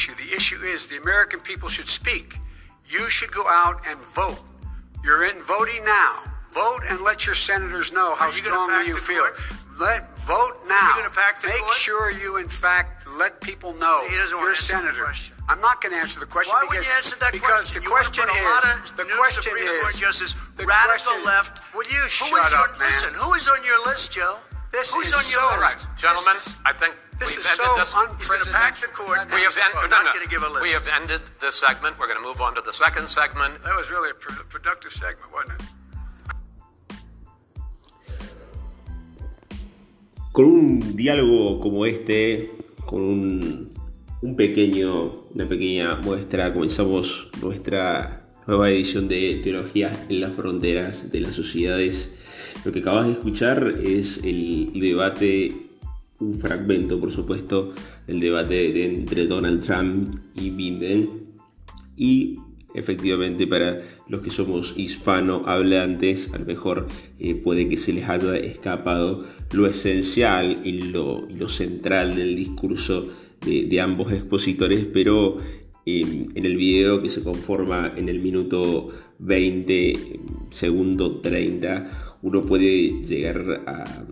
[0.00, 0.14] issue.
[0.14, 2.38] The issue is the American people should speak.
[2.88, 4.40] You should go out and vote.
[5.04, 6.24] You're in voting now.
[6.50, 9.22] Vote and let your senators know how Are you gonna strongly pack you the feel.
[9.22, 9.36] court?
[9.78, 10.92] Let vote now.
[10.96, 11.74] gonna pack the Make court?
[11.74, 15.04] sure you, in fact, let people know He doesn't wanna you're a answer the senator.
[15.04, 15.36] question.
[15.50, 17.82] I'm not going to answer the question Why would because you answer that because question?
[17.82, 19.96] the You wanna question put a is lot of the new question Supreme is Court
[19.96, 21.74] justice, the radical question- left.
[21.74, 22.88] Will you Who shut is up, on, man?
[22.88, 24.38] Listen, who is on your list, Joe?
[24.72, 25.76] This Who's is on your so- list?
[25.86, 25.96] Right.
[25.98, 27.92] Gentlemen, This is- I think This we've is so ended this.
[27.92, 28.52] He's going to unprecedented.
[28.56, 29.18] pack the court.
[29.28, 29.88] We have, That's en- all.
[29.88, 30.08] no, I'm no.
[30.08, 30.62] not going to give a list.
[30.62, 31.98] we have ended this segment.
[31.98, 33.62] We're going to move on to the second segment.
[33.62, 35.66] That was really a pr- productive segment, wasn't it?
[40.32, 42.50] Con un diálogo como este,
[42.86, 43.74] con un,
[44.22, 51.20] un pequeño, una pequeña muestra, comenzamos nuestra nueva edición de Teología en las Fronteras de
[51.20, 52.12] las Sociedades.
[52.64, 55.69] Lo que acabas de escuchar es el debate,
[56.20, 57.72] un fragmento, por supuesto,
[58.06, 61.08] del debate de entre Donald Trump y Biden.
[61.96, 62.38] Y
[62.74, 66.86] efectivamente para los que somos hispanohablantes, a lo mejor
[67.18, 73.08] eh, puede que se les haya escapado lo esencial y lo, central del discurso
[73.44, 75.38] de, de ambos expositores, pero
[75.86, 83.02] eh, en el video que se conforma en el minuto 20, segundo 30, uno puede
[83.02, 84.04] llegar a,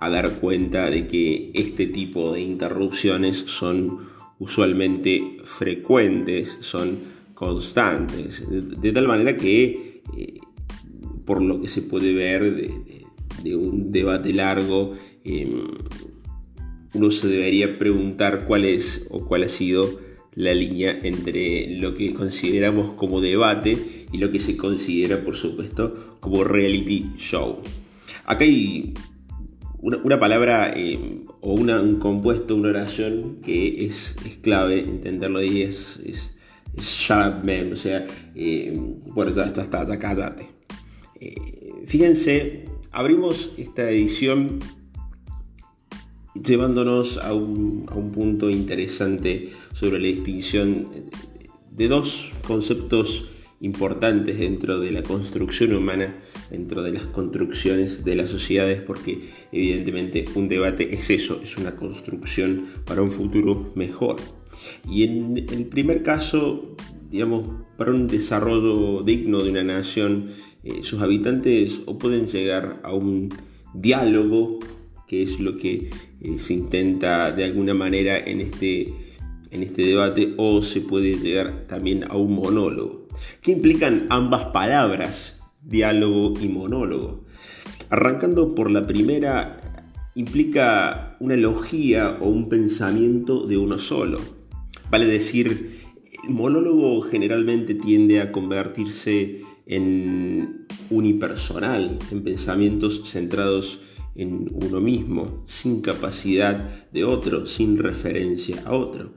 [0.00, 6.98] a dar cuenta de que este tipo de interrupciones son usualmente frecuentes, son
[7.34, 10.38] constantes, de, tal manera que eh,
[11.26, 12.80] por lo que se puede ver
[13.42, 15.48] de, un debate largo, eh,
[16.94, 20.00] uno se debería preguntar cuál es o cuál ha sido
[20.34, 26.16] la línea entre lo que consideramos como debate y lo que se considera, por supuesto,
[26.20, 27.58] como reality show.
[28.24, 28.94] Acá hay
[29.82, 35.98] una, palabra eh, o un compuesto, una oración que es, es clave entenderlo y es,
[36.04, 36.36] es,
[36.76, 40.48] es shut o sea, eh, bueno, ya, ya está, ya cállate.
[41.20, 44.58] Eh, fíjense, abrimos esta edición
[46.34, 50.88] llevándonos a un, a un punto interesante sobre la distinción
[51.70, 53.30] de dos conceptos
[53.60, 56.16] importantes dentro de la construcción humana,
[56.50, 59.20] dentro de las construcciones de las sociedades, porque
[59.52, 64.16] evidentemente un debate es eso, es una construcción para un futuro mejor.
[64.90, 66.74] Y en el primer caso,
[67.10, 70.30] digamos, para un desarrollo digno de una nación,
[70.64, 73.28] eh, sus habitantes o pueden llegar a un
[73.74, 74.58] diálogo,
[75.06, 75.90] que es lo que
[76.20, 78.92] eh, se intenta de alguna manera en este,
[79.50, 83.09] en este debate, o se puede llegar también a un monólogo.
[83.42, 87.24] ¿Qué implican ambas palabras, diálogo y monólogo?
[87.88, 89.82] Arrancando por la primera,
[90.14, 94.20] implica una logía o un pensamiento de uno solo.
[94.90, 95.78] Vale decir,
[96.24, 103.80] el monólogo generalmente tiende a convertirse en unipersonal, en pensamientos centrados
[104.16, 109.12] en uno mismo, sin capacidad de otro, sin referencia a otro,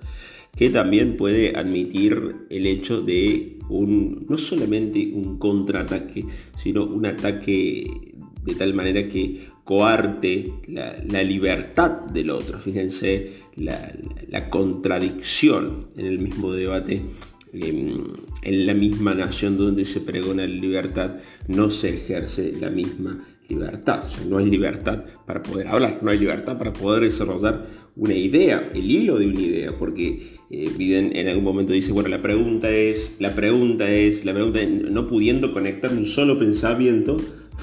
[0.56, 6.25] que también puede admitir el hecho de un, no solamente un contraataque,
[6.58, 12.59] sino un ataque de tal manera que coarte la, libertad del otro.
[12.59, 13.92] Fíjense la,
[14.30, 17.02] la, contradicción en el mismo debate.
[17.53, 24.03] En la misma nación donde se pregona la libertad no se ejerce la misma libertad.
[24.28, 28.90] No hay libertad para poder hablar, no hay libertad para poder desarrollar una idea, el
[28.90, 33.16] hilo de una idea, porque eh, Biden en algún momento dice, bueno, la pregunta es,
[33.20, 37.18] la pregunta es, la pregunta es, no pudiendo conectar un solo pensamiento,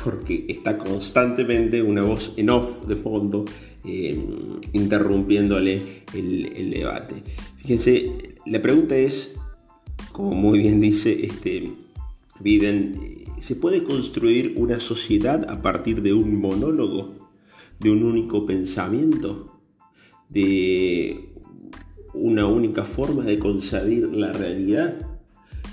[0.04, 3.44] porque está constantemente una voz en off de fondo
[3.84, 4.18] eh,
[4.72, 7.22] interrumpiéndole el, el, debate.
[7.58, 9.34] Fíjense, la pregunta es,
[10.12, 11.72] como muy bien dice este
[12.40, 17.30] Biden, ¿se puede construir una sociedad a partir de un monólogo,
[17.80, 19.59] de un único pensamiento,
[20.30, 21.28] de
[22.14, 24.94] una única forma de concebir la realidad,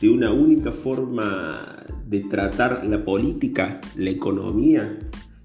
[0.01, 4.97] de una única forma de tratar la política, la economía,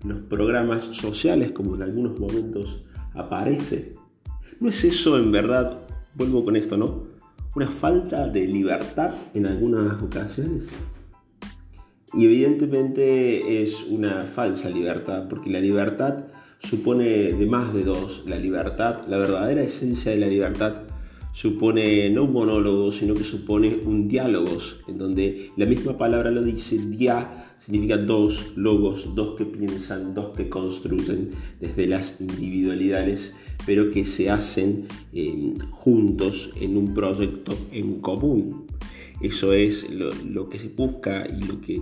[0.04, 3.94] los programas sociales, como en algunos momentos aparece?
[4.60, 5.80] ¿No es eso en verdad,
[6.14, 7.04] vuelvo con esto, ¿no?
[7.54, 10.68] Una falta de libertad en algunas ocasiones.
[12.14, 16.24] Y evidentemente es una falsa libertad, porque la libertad
[16.62, 18.24] supone de más de dos.
[18.26, 20.82] La libertad, la verdadera esencia de la libertad
[21.32, 26.42] supone no un monólogo, sino que supone un diálogo, en donde la misma palabra lo
[26.42, 31.30] dice, dia significa dos logos, dos que piensan, dos que construyen
[31.60, 33.34] desde las individualidades,
[33.64, 38.66] pero que se hacen eh, juntos en un proyecto en común.
[39.20, 41.80] Eso es lo que se busca y lo que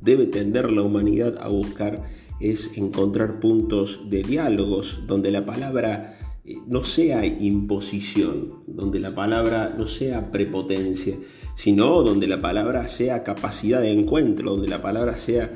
[0.00, 2.02] debe tender la humanidad a buscar
[2.42, 9.74] es encontrar puntos de diálogos donde la palabra eh, no sea imposición, donde la palabra
[9.78, 11.16] no sea prepotencia,
[11.56, 15.52] sino donde la palabra sea capacidad de encuentro, donde la palabra sea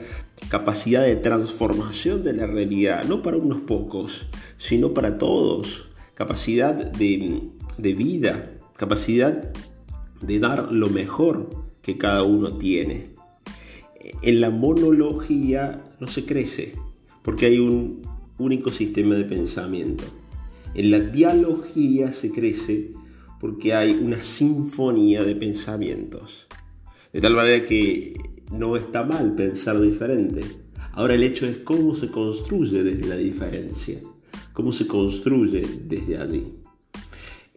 [0.49, 4.29] capacidad de transformación de la realidad, no para unos pocos,
[4.59, 9.53] sino para todos, capacidad de, de vida, capacidad
[10.21, 11.51] de dar lo mejor
[11.83, 13.16] que cada uno tiene.
[14.23, 16.75] En la monología no se crece,
[17.23, 18.03] porque hay un
[18.39, 20.05] único sistema de pensamiento.
[20.75, 22.93] En la dialogía se crece
[23.41, 26.47] porque hay una sinfonía de pensamientos.
[27.13, 28.15] De tal manera que
[28.53, 30.43] no está mal pensar diferente.
[30.93, 34.01] Ahora el hecho es cómo se construye desde la diferencia,
[34.53, 36.47] cómo se construye desde allí.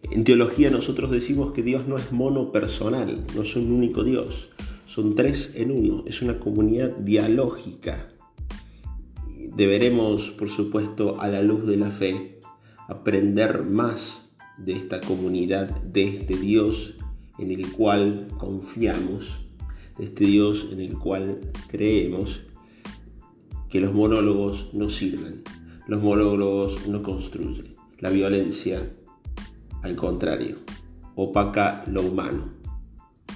[0.04, 4.50] En teología nosotros decimos que Dios no es monopersonal, no es un único Dios,
[4.90, 8.10] son tres en uno, es una comunidad dialógica.
[9.56, 12.40] Deberemos, por supuesto, a la luz de la fe,
[12.88, 16.96] aprender más de esta comunidad, de este Dios
[17.38, 19.46] en el cual confiamos,
[20.00, 22.42] de este Dios en el cual creemos,
[23.70, 25.44] que los monólogos no sirven,
[25.86, 28.92] los monólogos no construyen, la violencia,
[29.84, 30.58] al contrario,
[31.14, 32.50] opaca lo humano,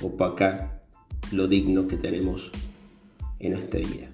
[0.01, 0.82] opaca
[1.31, 2.51] lo digno que tenemos
[3.39, 4.12] en esta vida.